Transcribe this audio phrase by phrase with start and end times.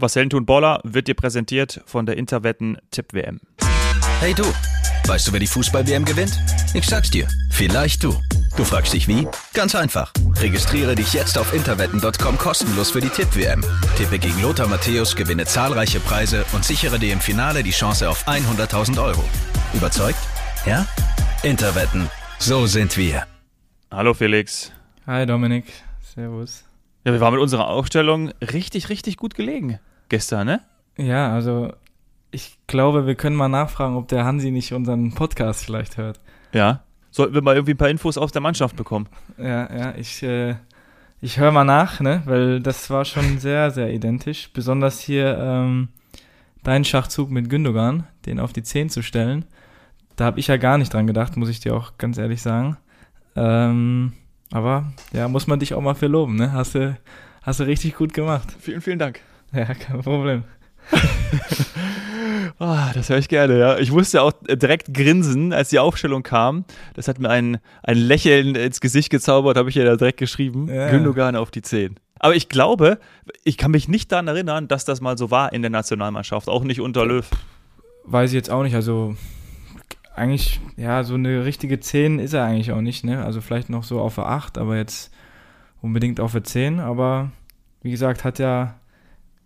[0.00, 3.40] Was Hellen tun Baller wird dir präsentiert von der Interwetten Tipp WM.
[4.20, 4.44] Hey du,
[5.08, 6.38] weißt du, wer die Fußball-WM gewinnt?
[6.72, 8.14] Ich sag's dir, vielleicht du.
[8.56, 9.26] Du fragst dich wie?
[9.54, 10.12] Ganz einfach.
[10.36, 13.64] Registriere dich jetzt auf interwetten.com kostenlos für die Tipp-WM.
[13.96, 18.28] Tippe gegen Lothar Matthäus, gewinne zahlreiche Preise und sichere dir im Finale die Chance auf
[18.28, 19.24] 100.000 Euro.
[19.74, 20.20] Überzeugt?
[20.64, 20.86] Ja?
[21.42, 22.08] Interwetten.
[22.38, 23.26] So sind wir.
[23.90, 24.70] Hallo Felix.
[25.08, 25.64] Hi Dominik.
[26.14, 26.62] Servus.
[27.08, 29.78] Ja, wir waren mit unserer Aufstellung richtig, richtig gut gelegen
[30.10, 30.60] gestern, ne?
[30.98, 31.72] Ja, also
[32.30, 36.20] ich glaube, wir können mal nachfragen, ob der Hansi nicht unseren Podcast vielleicht hört.
[36.52, 36.82] Ja.
[37.10, 39.08] Sollten wir mal irgendwie ein paar Infos aus der Mannschaft bekommen.
[39.38, 40.56] Ja, ja, ich, äh,
[41.22, 42.20] ich höre mal nach, ne?
[42.26, 44.50] Weil das war schon sehr, sehr identisch.
[44.52, 45.88] Besonders hier ähm,
[46.62, 49.46] dein Schachzug mit Gündogan, den auf die 10 zu stellen.
[50.16, 52.76] Da habe ich ja gar nicht dran gedacht, muss ich dir auch ganz ehrlich sagen.
[53.34, 54.12] Ähm,
[54.50, 56.52] aber ja, muss man dich auch mal für loben, ne?
[56.52, 56.96] Hast du,
[57.42, 58.48] hast du richtig gut gemacht.
[58.60, 59.20] Vielen, vielen Dank.
[59.52, 60.44] Ja, kein Problem.
[62.58, 63.78] oh, das höre ich gerne, ja.
[63.78, 66.64] Ich musste auch direkt grinsen, als die Aufstellung kam.
[66.94, 70.68] Das hat mir ein, ein Lächeln ins Gesicht gezaubert, habe ich ja da direkt geschrieben.
[70.68, 70.90] Ja.
[70.90, 71.96] Gündogan auf die 10.
[72.18, 72.98] Aber ich glaube,
[73.44, 76.64] ich kann mich nicht daran erinnern, dass das mal so war in der Nationalmannschaft, auch
[76.64, 77.28] nicht unter Löw.
[78.04, 79.14] Weiß ich jetzt auch nicht, also
[80.18, 83.24] eigentlich, ja, so eine richtige 10 ist er eigentlich auch nicht, ne?
[83.24, 85.12] Also vielleicht noch so auf der 8, aber jetzt
[85.80, 87.30] unbedingt auf der 10, aber
[87.82, 88.74] wie gesagt, hat ja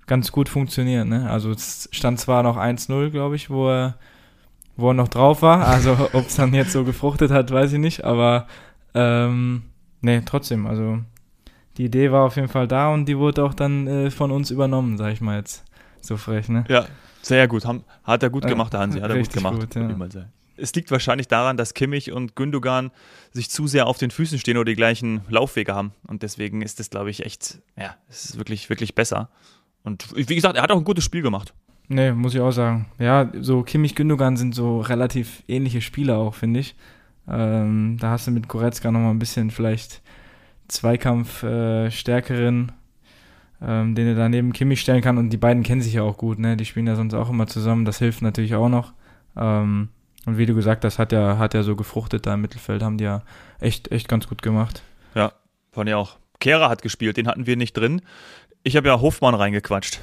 [0.06, 1.06] ganz gut funktioniert.
[1.06, 1.30] Ne?
[1.30, 3.96] Also es stand zwar noch 1-0, glaube ich, wo er,
[4.76, 5.66] wo er noch drauf war.
[5.66, 8.04] Also ob es dann jetzt so gefruchtet hat, weiß ich nicht.
[8.04, 8.46] Aber
[8.94, 9.62] ähm,
[10.00, 10.66] nee, trotzdem.
[10.66, 10.98] Also
[11.76, 14.50] die Idee war auf jeden Fall da und die wurde auch dann äh, von uns
[14.50, 15.64] übernommen, sag ich mal jetzt.
[16.00, 16.64] So frech, ne?
[16.68, 16.86] Ja,
[17.22, 17.64] sehr gut.
[17.64, 19.00] Hat er gut gemacht, der Hansi.
[19.00, 19.60] Hat er gut gemacht.
[19.60, 20.26] Gut, ja.
[20.56, 22.90] Es liegt wahrscheinlich daran, dass Kimmich und Gündogan
[23.32, 25.92] sich zu sehr auf den Füßen stehen oder die gleichen Laufwege haben.
[26.06, 29.30] Und deswegen ist das, glaube ich, echt, ja, es ist wirklich, wirklich besser.
[29.82, 31.54] Und wie gesagt, er hat auch ein gutes Spiel gemacht.
[31.88, 32.86] Nee, muss ich auch sagen.
[32.98, 36.74] Ja, so Kimmich Gündogan sind so relativ ähnliche Spieler auch, finde ich.
[37.28, 40.02] Ähm, da hast du mit Goretzka nochmal ein bisschen vielleicht
[40.68, 41.90] Zweikampf äh,
[43.64, 45.18] ähm, den er daneben Kimmich stellen kann.
[45.18, 46.56] Und die beiden kennen sich ja auch gut, ne?
[46.56, 47.84] Die spielen ja sonst auch immer zusammen.
[47.84, 48.92] Das hilft natürlich auch noch.
[49.36, 49.88] Ähm,
[50.26, 52.98] und wie du gesagt hast, hat ja, hat ja so gefruchtet da im Mittelfeld, haben
[52.98, 53.22] die ja
[53.60, 54.82] echt, echt ganz gut gemacht.
[55.14, 55.32] Ja,
[55.72, 56.16] fand ich auch.
[56.38, 58.02] Kehrer hat gespielt, den hatten wir nicht drin.
[58.62, 60.00] Ich habe ja Hofmann reingequatscht,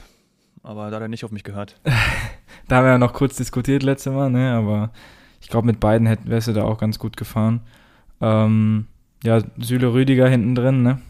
[0.63, 1.75] aber da hat er nicht auf mich gehört.
[2.67, 4.53] da haben wir ja noch kurz diskutiert letzte Mal, ne?
[4.53, 4.91] aber
[5.41, 7.61] ich glaube, mit beiden hätten wärst du da auch ganz gut gefahren.
[8.21, 8.87] Ähm,
[9.23, 11.01] ja, Süle Rüdiger hinten drin, ne?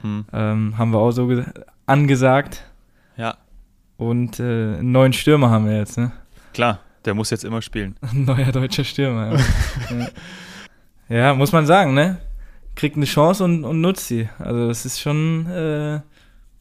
[0.00, 0.24] Hm.
[0.32, 1.42] Ähm, haben wir auch so
[1.86, 2.64] angesagt.
[3.16, 3.36] Ja.
[3.96, 4.42] Und äh,
[4.78, 6.12] einen neuen Stürmer haben wir jetzt, ne?
[6.52, 7.96] Klar, der muss jetzt immer spielen.
[8.12, 9.38] Neuer deutscher Stürmer,
[11.08, 11.16] ja.
[11.16, 11.34] ja.
[11.34, 12.18] muss man sagen, ne?
[12.74, 14.28] Kriegt eine Chance und, und nutzt sie.
[14.38, 16.00] Also das ist schon äh,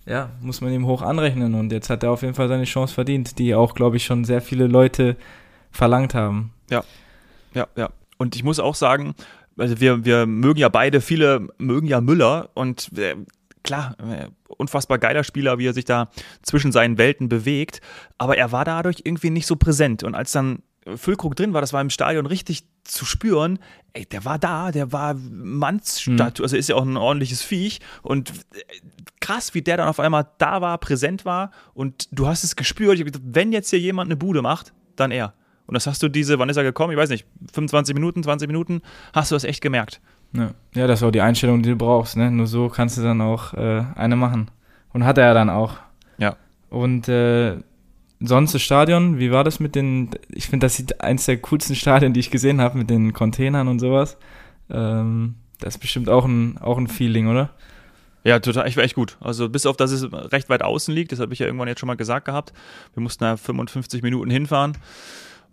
[0.05, 1.55] ja, muss man ihm hoch anrechnen.
[1.55, 4.23] Und jetzt hat er auf jeden Fall seine Chance verdient, die auch, glaube ich, schon
[4.23, 5.17] sehr viele Leute
[5.71, 6.51] verlangt haben.
[6.69, 6.83] Ja,
[7.53, 7.89] ja, ja.
[8.17, 9.15] Und ich muss auch sagen,
[9.57, 13.15] also wir, wir mögen ja beide, viele mögen ja Müller und äh,
[13.65, 16.09] klar, äh, unfassbar geiler Spieler, wie er sich da
[16.41, 17.81] zwischen seinen Welten bewegt,
[18.17, 20.03] aber er war dadurch irgendwie nicht so präsent.
[20.03, 20.59] Und als dann
[20.95, 23.59] Füllkrug drin war, das war im Stadion richtig zu spüren,
[23.93, 26.43] ey, der war da, der war Mannsstadt, mhm.
[26.43, 28.61] also ist ja auch ein ordentliches Viech und äh,
[29.19, 32.93] krass, wie der dann auf einmal da war, präsent war und du hast es gespürt,
[32.93, 35.33] ich hab gedacht, wenn jetzt hier jemand eine Bude macht, dann er.
[35.67, 36.91] Und das hast du diese, wann ist er gekommen?
[36.91, 38.81] Ich weiß nicht, 25 Minuten, 20 Minuten,
[39.13, 39.99] hast du das echt gemerkt.
[40.33, 42.29] Ja, ja das war die Einstellung, die du brauchst, ne?
[42.31, 44.51] Nur so kannst du dann auch äh, eine machen.
[44.93, 45.77] Und hat er ja dann auch.
[46.17, 46.35] Ja.
[46.69, 47.57] Und äh,
[48.19, 51.75] sonst das Stadion, wie war das mit den, ich finde, das sieht eins der coolsten
[51.75, 54.17] Stadien, die ich gesehen habe, mit den Containern und sowas.
[54.69, 57.51] Ähm, das ist bestimmt auch ein, auch ein Feeling, oder?
[58.23, 59.17] Ja, total, ich war echt gut.
[59.21, 61.79] Also bis auf, dass es recht weit außen liegt, das habe ich ja irgendwann jetzt
[61.79, 62.53] schon mal gesagt gehabt.
[62.95, 64.77] Wir mussten da 55 Minuten hinfahren.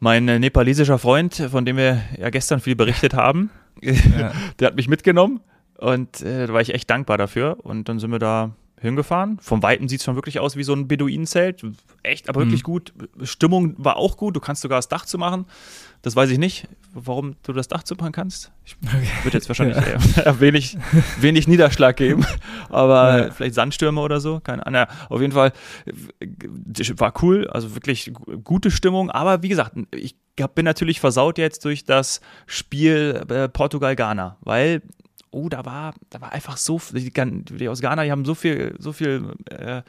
[0.03, 4.33] Mein äh, nepalesischer Freund, von dem wir ja gestern viel berichtet haben, ja.
[4.59, 5.39] der hat mich mitgenommen
[5.79, 7.59] und äh, da war ich echt dankbar dafür.
[7.63, 9.39] Und dann sind wir da hingefahren.
[9.41, 11.65] Vom Weiten sieht es schon wirklich aus wie so ein Beduinenzelt.
[12.03, 12.73] Echt, aber wirklich mhm.
[12.73, 12.93] gut.
[13.23, 14.35] Stimmung war auch gut.
[14.35, 15.47] Du kannst sogar das Dach zu machen.
[16.03, 18.53] Das weiß ich nicht, warum du das Dach zu machen kannst.
[18.65, 19.07] Ich okay.
[19.23, 20.41] würde jetzt wahrscheinlich ja.
[20.41, 20.77] wenig,
[21.19, 22.25] wenig Niederschlag geben,
[22.71, 23.31] aber ja.
[23.31, 24.41] vielleicht Sandstürme oder so.
[24.41, 24.87] Keine Ahnung.
[25.09, 25.53] Auf jeden Fall
[26.97, 28.13] war cool, also wirklich
[28.45, 29.11] gute Stimmung.
[29.11, 30.17] Aber wie gesagt, ich
[30.55, 34.83] bin natürlich versaut jetzt durch das Spiel äh, Portugal-Ghana, weil
[35.33, 38.77] oh, da war, da war einfach so, die, die aus Ghana, die haben so viel,
[38.79, 39.83] so viel, äh,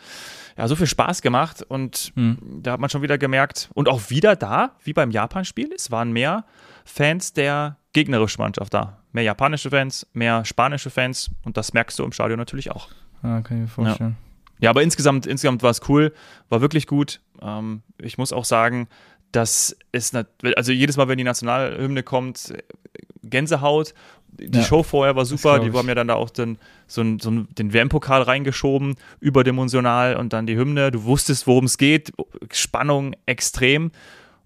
[0.57, 2.37] ja, so viel Spaß gemacht und hm.
[2.63, 6.11] da hat man schon wieder gemerkt und auch wieder da, wie beim Japan-Spiel, es waren
[6.11, 6.45] mehr
[6.85, 8.99] Fans der gegnerischen Mannschaft da.
[9.11, 12.89] Mehr japanische Fans, mehr spanische Fans und das merkst du im Stadion natürlich auch.
[13.21, 14.17] Ah, kann ich mir vorstellen.
[14.19, 14.23] Ja.
[14.59, 16.13] Ja, aber insgesamt, insgesamt war es cool,
[16.47, 17.19] war wirklich gut.
[17.41, 18.87] Ähm, ich muss auch sagen,
[19.33, 20.13] dass es,
[20.55, 22.53] also jedes Mal, wenn die Nationalhymne kommt,
[23.23, 23.93] Gänsehaut.
[24.29, 26.57] Die ja, Show vorher war super, die haben ja dann da auch den,
[26.87, 30.91] so, einen, so den WM-Pokal reingeschoben, überdimensional und dann die Hymne.
[30.91, 32.13] Du wusstest, worum es geht,
[32.51, 33.91] Spannung extrem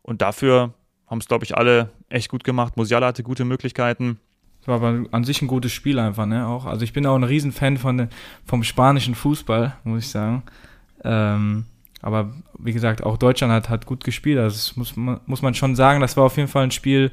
[0.01, 0.73] und dafür
[1.07, 2.77] haben es, glaube ich, alle echt gut gemacht.
[2.77, 4.19] Musiala hatte gute Möglichkeiten.
[4.67, 6.45] War aber an sich ein gutes Spiel einfach, ne?
[6.45, 6.65] Auch.
[6.65, 8.09] Also ich bin auch ein Riesenfan von,
[8.45, 10.43] vom spanischen Fußball, muss ich sagen.
[11.05, 11.65] Ähm,
[12.01, 14.37] aber wie gesagt, auch Deutschland hat, hat gut gespielt.
[14.37, 14.95] Also das muss,
[15.25, 17.11] muss man schon sagen, das war auf jeden Fall ein Spiel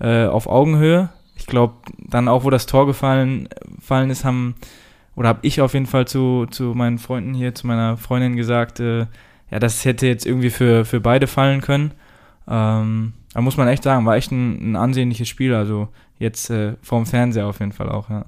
[0.00, 1.10] äh, auf Augenhöhe.
[1.36, 4.54] Ich glaube, dann auch, wo das Tor gefallen, gefallen ist, haben,
[5.16, 8.80] oder habe ich auf jeden Fall zu, zu meinen Freunden hier, zu meiner Freundin gesagt,
[8.80, 9.00] äh,
[9.50, 11.92] ja, das hätte jetzt irgendwie für, für beide fallen können.
[12.48, 15.54] Ähm, da muss man echt sagen, war echt ein, ein ansehnliches Spiel.
[15.54, 15.88] Also
[16.18, 18.24] jetzt äh, vorm Fernseher auf jeden Fall auch, ja.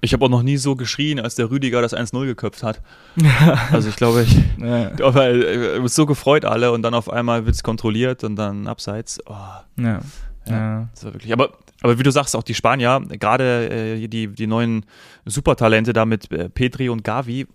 [0.00, 2.82] Ich habe auch noch nie so geschrien, als der Rüdiger das 1-0 geköpft hat.
[3.70, 4.88] also ich glaube, ich ja.
[4.88, 9.20] äh, so gefreut alle und dann auf einmal wird es kontrolliert und dann abseits.
[9.26, 9.34] Oh.
[9.76, 10.00] Ja.
[10.48, 10.88] ja.
[10.92, 11.32] Das war wirklich.
[11.32, 11.50] Aber,
[11.82, 14.86] aber wie du sagst, auch die Spanier, gerade äh, die, die neuen
[15.24, 17.46] Supertalente da mit äh, Petri und Gavi.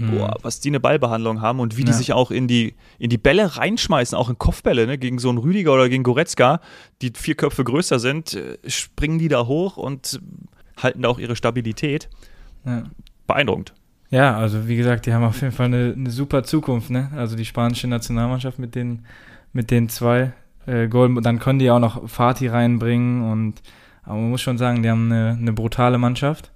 [0.00, 1.86] Boah, was die eine Ballbehandlung haben und wie ja.
[1.86, 5.28] die sich auch in die, in die Bälle reinschmeißen, auch in Kopfbälle, ne, gegen so
[5.28, 6.60] einen Rüdiger oder gegen Goretzka,
[7.02, 10.20] die vier Köpfe größer sind, äh, springen die da hoch und
[10.76, 12.08] halten da auch ihre Stabilität.
[12.64, 12.84] Ja.
[13.26, 13.74] Beeindruckend.
[14.10, 17.10] Ja, also wie gesagt, die haben auf jeden Fall eine, eine super Zukunft, ne?
[17.16, 19.04] Also die spanische Nationalmannschaft mit den,
[19.52, 20.32] mit den zwei
[20.66, 23.62] äh, Golden, dann können die auch noch Fatih reinbringen und
[24.06, 26.52] aber man muss schon sagen, die haben eine, eine brutale Mannschaft.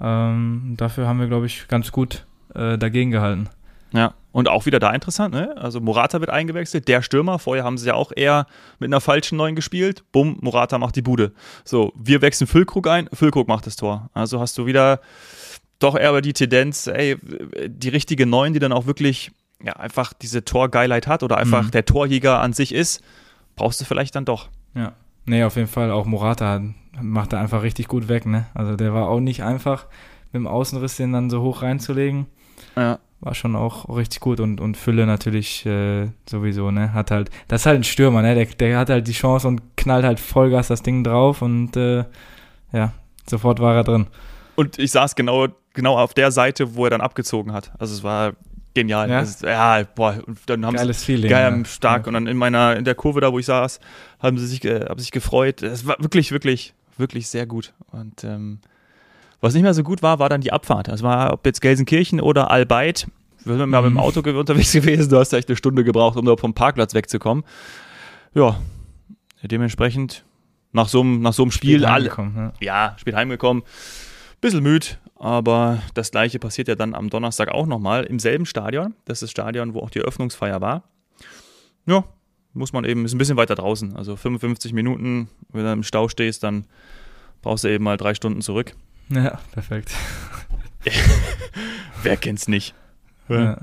[0.00, 3.48] Ähm, dafür haben wir, glaube ich, ganz gut äh, dagegen gehalten.
[3.92, 5.56] Ja, und auch wieder da interessant, ne?
[5.56, 7.38] Also Morata wird eingewechselt, der Stürmer.
[7.38, 8.46] Vorher haben sie ja auch eher
[8.78, 10.04] mit einer falschen Neuen gespielt.
[10.12, 11.32] Bumm, Morata macht die Bude.
[11.64, 14.08] So, wir wechseln Füllkrug ein, Füllkrug macht das Tor.
[14.14, 15.00] Also hast du wieder
[15.80, 17.16] doch eher die Tendenz, ey,
[17.66, 19.32] die richtige Neun, die dann auch wirklich
[19.62, 21.70] ja, einfach diese Torgeilheit hat oder einfach mhm.
[21.72, 23.02] der Torjäger an sich ist,
[23.56, 24.48] brauchst du vielleicht dann doch.
[24.74, 24.92] Ja.
[25.26, 25.90] Nee, auf jeden Fall.
[25.90, 26.62] Auch Morata
[27.00, 28.46] macht er einfach richtig gut weg, ne?
[28.54, 29.86] Also der war auch nicht einfach,
[30.32, 32.26] mit dem Außenriss den dann so hoch reinzulegen.
[32.76, 32.98] Ja.
[33.20, 36.94] War schon auch richtig gut und, und Fülle natürlich äh, sowieso, ne?
[36.94, 38.34] Hat halt, das ist halt ein Stürmer, ne?
[38.34, 42.04] Der, der hat halt die Chance und knallt halt Vollgas das Ding drauf und äh,
[42.72, 42.92] ja,
[43.28, 44.06] sofort war er drin.
[44.56, 47.72] Und ich saß genau, genau auf der Seite, wo er dann abgezogen hat.
[47.78, 48.32] Also es war
[48.74, 49.10] genial.
[49.10, 51.64] Ja, ist, ja boah, und dann haben Geiles sie Feeling, geil, ja.
[51.64, 52.02] stark.
[52.02, 52.08] Ja.
[52.08, 53.80] Und dann in meiner, in der Kurve da, wo ich saß,
[54.18, 55.62] haben sie sich, äh, haben sich gefreut.
[55.62, 57.72] Es war wirklich, wirklich, wirklich sehr gut.
[57.92, 58.60] Und ähm,
[59.40, 60.88] was nicht mehr so gut war, war dann die Abfahrt.
[60.88, 63.06] Das war, ob jetzt Gelsenkirchen oder Albeit.
[63.44, 64.00] Wir sind mal mit dem mhm.
[64.00, 65.10] Auto unterwegs gewesen.
[65.10, 67.44] Du hast echt eine Stunde gebraucht, um da vom Parkplatz wegzukommen.
[68.34, 68.58] Ja,
[69.42, 70.24] dementsprechend
[70.72, 72.52] nach so einem, nach so einem Spiel, alle, ja.
[72.60, 73.62] ja, spät heimgekommen.
[74.40, 78.94] Bisschen müde, aber das gleiche passiert ja dann am Donnerstag auch nochmal im selben Stadion.
[79.04, 80.84] Das ist das Stadion, wo auch die Eröffnungsfeier war.
[81.86, 82.04] Ja,
[82.52, 83.96] muss man eben, ist ein bisschen weiter draußen.
[83.96, 86.66] Also 55 Minuten, wenn du im Stau stehst, dann
[87.42, 88.74] brauchst du eben mal drei Stunden zurück.
[89.12, 89.92] Ja, perfekt.
[92.02, 92.74] Wer kennt's nicht?
[93.28, 93.58] Ja.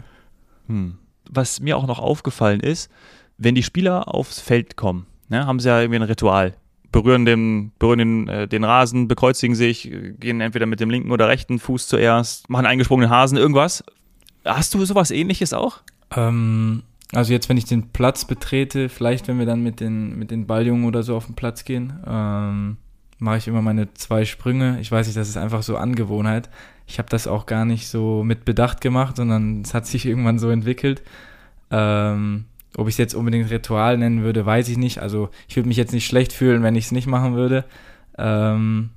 [0.68, 0.98] Hm.
[1.30, 2.90] Was mir auch noch aufgefallen ist,
[3.38, 6.56] wenn die Spieler aufs Feld kommen, ne, haben sie ja irgendwie ein Ritual.
[6.92, 11.28] Berühren den, berühren den, äh, den Rasen, bekreuzigen sich, gehen entweder mit dem linken oder
[11.28, 13.84] rechten Fuß zuerst, machen eingesprungenen Hasen, irgendwas.
[14.46, 15.82] Hast du sowas ähnliches auch?
[16.16, 16.84] Ähm,
[17.14, 20.48] also jetzt, wenn ich den Platz betrete, vielleicht wenn wir dann mit den, mit den
[20.48, 22.78] Balljungen oder so auf den Platz gehen, ähm,
[23.20, 24.80] mache ich immer meine zwei Sprünge.
[24.80, 26.50] Ich weiß nicht, das ist einfach so Angewohnheit.
[26.86, 30.40] Ich habe das auch gar nicht so mit Bedacht gemacht, sondern es hat sich irgendwann
[30.40, 31.04] so entwickelt.
[31.72, 32.46] Ähm,
[32.78, 35.00] ob ich es jetzt unbedingt Ritual nennen würde, weiß ich nicht.
[35.00, 37.66] Also ich würde mich jetzt nicht schlecht fühlen, wenn ich es nicht machen würde.
[38.18, 38.92] Ähm,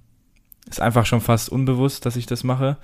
[0.69, 2.77] ist einfach schon fast unbewusst, dass ich das mache.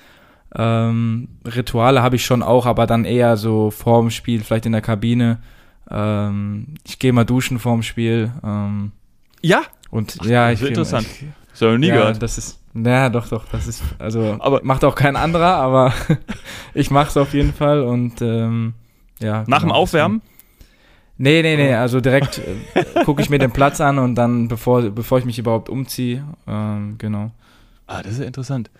[0.55, 4.81] Ähm, Rituale habe ich schon auch, aber dann eher so vorm Spiel, vielleicht in der
[4.81, 5.39] Kabine.
[5.91, 8.33] Ähm, ich gehe mal duschen vorm Spiel.
[8.43, 8.93] Ähm,
[9.43, 9.63] ja?
[9.97, 11.07] Und Ach, ja, ich interessant.
[11.07, 12.23] Ich, das habe ich nie ja, gehört.
[12.23, 15.95] Das ist, naja, doch, doch, das ist, also, aber macht auch kein anderer, aber
[16.75, 18.75] ich mache es auf jeden Fall und ähm,
[19.21, 19.45] ja.
[19.47, 20.21] Nach dem genau, Aufwärmen?
[21.17, 22.43] Nee, nee, nee, also direkt
[22.75, 26.23] äh, gucke ich mir den Platz an und dann, bevor, bevor ich mich überhaupt umziehe,
[26.47, 27.31] ähm, genau.
[27.87, 28.71] Ah, das ist ja interessant.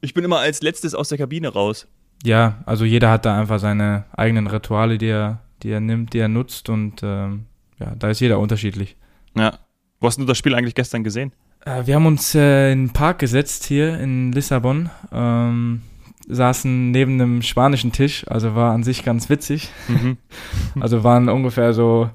[0.00, 1.88] Ich bin immer als letztes aus der Kabine raus.
[2.22, 6.20] Ja, also jeder hat da einfach seine eigenen Rituale, die er, die er nimmt, die
[6.20, 7.46] er nutzt und ähm,
[7.80, 8.96] ja, da ist jeder unterschiedlich.
[9.34, 9.58] Ja.
[10.00, 11.32] Wo hast du das Spiel eigentlich gestern gesehen?
[11.64, 14.90] Äh, wir haben uns äh, in den Park gesetzt hier in Lissabon.
[15.12, 15.82] Ähm,
[16.28, 19.70] saßen neben einem spanischen Tisch, also war an sich ganz witzig.
[19.88, 20.18] Mhm.
[20.80, 22.10] also waren ungefähr so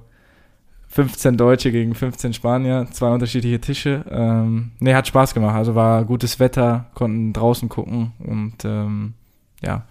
[0.89, 4.03] 15 Deutsche gegen 15 Spanier, zwei unterschiedliche Tische.
[4.09, 5.55] Ähm, nee, hat Spaß gemacht.
[5.55, 9.13] Also war gutes Wetter, konnten draußen gucken und ähm,
[9.61, 9.85] ja,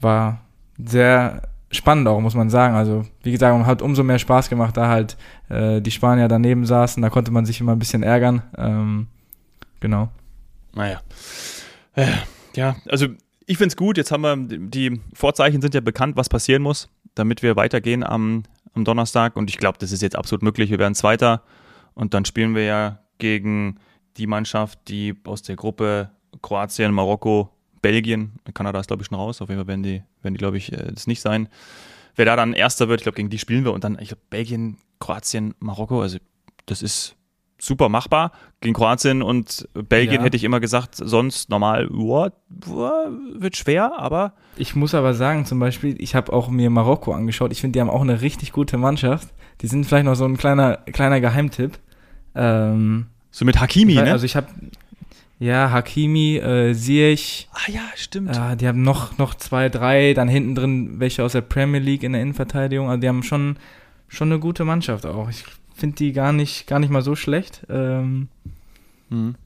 [0.00, 0.40] war,
[0.78, 2.74] sehr spannend auch, muss man sagen.
[2.74, 5.16] Also, wie gesagt, hat umso mehr Spaß gemacht, da halt
[5.48, 7.02] äh, die Spanier daneben saßen.
[7.02, 8.42] Da konnte man sich immer ein bisschen ärgern.
[8.56, 9.06] Ähm,
[9.80, 10.08] genau.
[10.74, 11.00] Naja.
[11.94, 12.06] Äh,
[12.54, 13.06] ja, also
[13.46, 13.96] ich finde es gut.
[13.96, 18.44] Jetzt haben wir, die Vorzeichen sind ja bekannt, was passieren muss, damit wir weitergehen am,
[18.74, 19.36] am Donnerstag.
[19.36, 20.70] Und ich glaube, das ist jetzt absolut möglich.
[20.70, 21.42] Wir werden Zweiter.
[21.94, 23.78] Und dann spielen wir ja gegen
[24.16, 26.10] die Mannschaft, die aus der Gruppe
[26.42, 27.50] Kroatien, Marokko,
[27.82, 30.56] Belgien, Kanada ist glaube ich schon raus, auf jeden Fall werden die, werden die glaube
[30.56, 31.48] ich, äh, das nicht sein.
[32.16, 34.22] Wer da dann Erster wird, ich glaube, gegen die spielen wir und dann, ich glaube,
[34.30, 36.18] Belgien, Kroatien, Marokko, also
[36.66, 37.16] das ist
[37.60, 38.32] super machbar.
[38.60, 40.22] Gegen Kroatien und Belgien ja.
[40.22, 42.30] hätte ich immer gesagt, sonst normal, wow,
[43.34, 44.32] wird schwer, aber.
[44.56, 47.52] Ich muss aber sagen, zum Beispiel, ich habe auch mir Marokko angeschaut.
[47.52, 49.28] Ich finde, die haben auch eine richtig gute Mannschaft.
[49.60, 51.78] Die sind vielleicht noch so ein kleiner, kleiner Geheimtipp.
[52.34, 54.12] Ähm, so mit Hakimi, ne?
[54.12, 54.48] Also ich habe
[55.38, 57.48] ja, Hakimi, äh, Ziyech.
[57.52, 58.36] Ah ja, stimmt.
[58.36, 62.02] Äh, die haben noch, noch zwei, drei, dann hinten drin welche aus der Premier League
[62.02, 62.88] in der Innenverteidigung.
[62.88, 63.56] Also die haben schon,
[64.08, 65.28] schon eine gute Mannschaft auch.
[65.28, 67.64] Ich finde die gar nicht, gar nicht mal so schlecht.
[67.70, 68.28] Ähm,
[69.10, 69.36] mhm.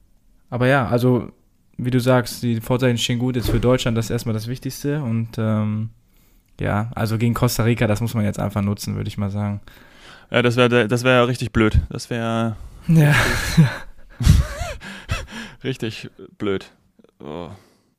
[0.49, 1.31] Aber ja, also
[1.77, 5.03] wie du sagst, die Vorzeichen stehen gut, ist für Deutschland das ist erstmal das Wichtigste.
[5.03, 5.89] Und ähm,
[6.59, 9.61] ja, also gegen Costa Rica, das muss man jetzt einfach nutzen, würde ich mal sagen.
[10.31, 11.79] Ja, das wäre das wär richtig blöd.
[11.89, 12.55] Das wäre.
[12.87, 13.13] Ja.
[15.63, 16.71] Richtig blöd.
[17.19, 17.49] Oh.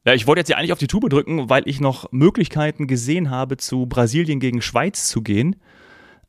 [0.06, 3.30] Ja, ich wollte jetzt ja eigentlich auf die Tube drücken, weil ich noch Möglichkeiten gesehen
[3.30, 5.56] habe, zu Brasilien gegen Schweiz zu gehen.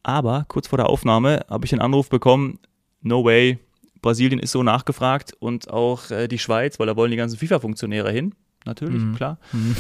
[0.02, 2.60] Aber kurz vor der Aufnahme habe ich einen Anruf bekommen,
[3.02, 3.60] no way,
[4.02, 8.12] Brasilien ist so nachgefragt und auch äh, die Schweiz, weil da wollen die ganzen FIFA-Funktionäre
[8.12, 8.36] hin.
[8.64, 9.16] Natürlich, mhm.
[9.16, 9.40] klar.
[9.52, 9.76] Mhm.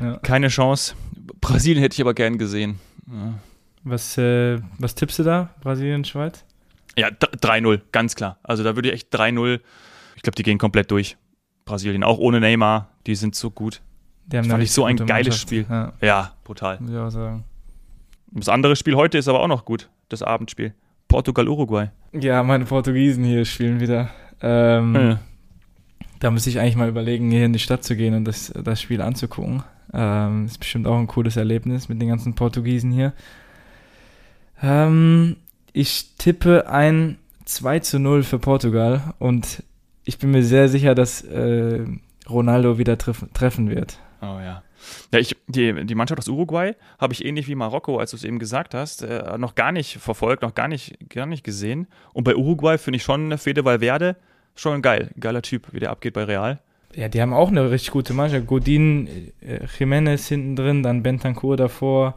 [0.00, 0.16] Ja.
[0.18, 0.94] Keine Chance.
[1.40, 2.80] Brasilien hätte ich aber gern gesehen.
[3.06, 3.34] Ja.
[3.84, 6.44] Was, äh, was tippst du da, Brasilien, Schweiz?
[6.96, 8.38] Ja, 3-0, ganz klar.
[8.42, 9.60] Also da würde ich echt 3-0
[10.18, 11.16] ich glaube, die gehen komplett durch.
[11.64, 13.80] Brasilien, auch ohne Neymar, die sind so gut.
[14.26, 15.64] Die haben das fand ich so ein geiles Spiel.
[15.70, 15.92] Ja.
[16.00, 16.76] ja, brutal.
[16.80, 17.44] Muss ich auch sagen.
[18.32, 20.74] Das andere Spiel heute ist aber auch noch gut, das Abendspiel.
[21.06, 21.90] Portugal-Uruguay.
[22.12, 24.10] Ja, meine Portugiesen hier spielen wieder.
[24.42, 25.20] Ähm, ja.
[26.18, 28.82] Da müsste ich eigentlich mal überlegen, hier in die Stadt zu gehen und das, das
[28.82, 29.62] Spiel anzugucken.
[29.94, 33.12] Ähm, ist bestimmt auch ein cooles Erlebnis mit den ganzen Portugiesen hier.
[34.60, 35.36] Ähm,
[35.72, 39.62] ich tippe ein 2 zu 0 für Portugal und
[40.08, 41.84] ich bin mir sehr sicher, dass äh,
[42.28, 43.98] Ronaldo wieder treff treffen wird.
[44.22, 44.62] Oh ja.
[45.12, 48.24] Ja, ich, die, die Mannschaft aus Uruguay habe ich ähnlich wie Marokko, als du es
[48.24, 51.88] eben gesagt hast, äh, noch gar nicht verfolgt, noch gar nicht, gar nicht gesehen.
[52.14, 54.16] Und bei Uruguay finde ich schon Fede Valverde
[54.54, 55.10] schon geil.
[55.20, 56.58] Geiler Typ, wie der abgeht bei Real.
[56.94, 58.46] Ja, die haben auch eine richtig gute Mannschaft.
[58.46, 59.08] Godin,
[59.42, 62.14] äh, Jiménez hinten drin, dann Bentancur davor,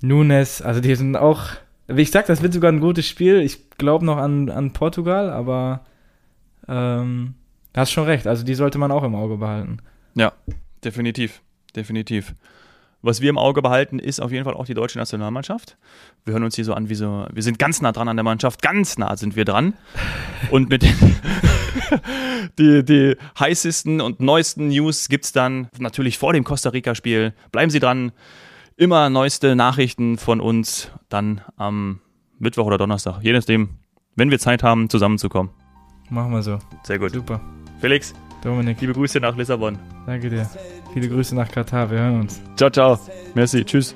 [0.00, 1.42] Nunes, also die sind auch,
[1.88, 3.40] wie ich sag, das wird sogar ein gutes Spiel.
[3.40, 5.80] Ich glaube noch an, an Portugal, aber
[6.68, 7.34] ähm,
[7.74, 9.78] hast schon recht, also die sollte man auch im Auge behalten.
[10.14, 10.32] Ja,
[10.84, 11.42] definitiv,
[11.74, 12.34] definitiv.
[13.02, 15.76] Was wir im Auge behalten, ist auf jeden Fall auch die deutsche Nationalmannschaft.
[16.24, 18.24] Wir hören uns hier so an, wie so, wir sind ganz nah dran an der
[18.24, 19.74] Mannschaft, ganz nah sind wir dran.
[20.50, 21.14] Und mit den
[22.58, 27.32] die, die heißesten und neuesten News gibt es dann natürlich vor dem Costa Rica-Spiel.
[27.52, 28.12] Bleiben Sie dran.
[28.76, 32.00] Immer neueste Nachrichten von uns dann am
[32.38, 33.70] Mittwoch oder Donnerstag, je nachdem,
[34.16, 35.50] wenn wir Zeit haben, zusammenzukommen.
[36.10, 36.58] Machen wir so.
[36.84, 37.12] Sehr gut.
[37.12, 37.40] Super.
[37.80, 38.14] Felix.
[38.42, 38.80] Dominik.
[38.80, 39.78] Liebe Grüße nach Lissabon.
[40.06, 40.48] Danke dir.
[40.92, 41.90] Viele Grüße nach Katar.
[41.90, 42.40] Wir hören uns.
[42.56, 42.98] Ciao, ciao.
[43.34, 43.64] Merci.
[43.64, 43.94] Tschüss.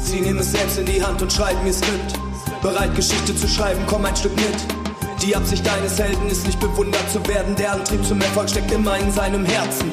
[0.00, 2.18] Sie nehmen es selbst in die Hand und schreiben ihr Skript.
[2.62, 5.22] Bereit, Geschichte zu schreiben, komm ein Stück mit.
[5.22, 7.54] Die Absicht deines Helden ist nicht bewundert zu werden.
[7.56, 9.90] Der Antrieb zum Erfolg steckt immer in seinem Herzen.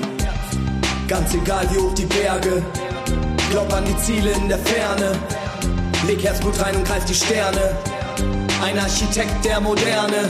[1.07, 2.63] Ganz egal wie hoch die Berge.
[3.51, 5.11] Glaub an die Ziele in der Ferne.
[6.07, 7.77] Leg Herzblut rein und greif die Sterne.
[8.61, 10.29] Ein Architekt der Moderne.